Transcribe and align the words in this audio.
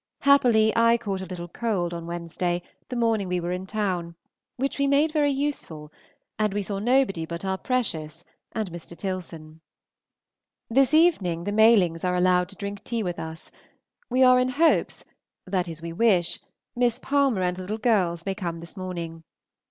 Happily 0.21 0.75
I 0.75 0.97
caught 0.97 1.21
a 1.21 1.27
little 1.27 1.47
cold 1.47 1.93
on 1.93 2.07
Wednesday, 2.07 2.63
the 2.89 2.95
morning 2.95 3.27
we 3.27 3.39
were 3.39 3.51
in 3.51 3.67
town, 3.67 4.15
which 4.55 4.79
we 4.79 4.87
made 4.87 5.11
very 5.11 5.29
useful, 5.29 5.91
and 6.39 6.55
we 6.55 6.63
saw 6.63 6.79
nobody 6.79 7.23
but 7.23 7.45
our 7.45 7.59
precious 7.59 8.23
and 8.51 8.71
Mr. 8.71 8.97
Tilson. 8.97 9.61
This 10.71 10.95
evening 10.95 11.43
the 11.43 11.51
Malings 11.51 12.03
are 12.03 12.15
allowed 12.15 12.49
to 12.49 12.55
drink 12.55 12.83
tea 12.83 13.03
with 13.03 13.19
us. 13.19 13.51
We 14.09 14.23
are 14.23 14.39
in 14.39 14.49
hopes 14.49 15.05
that 15.45 15.67
is, 15.67 15.83
we 15.83 15.93
wish 15.93 16.39
Miss 16.75 16.97
Palmer 16.97 17.43
and 17.43 17.55
the 17.55 17.61
little 17.61 17.77
girls 17.77 18.25
may 18.25 18.33
come 18.33 18.59
this 18.59 18.75
morning. 18.75 19.23